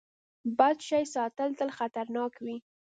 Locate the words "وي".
2.45-2.55